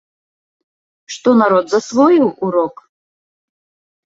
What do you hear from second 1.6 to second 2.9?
засвоіў урок?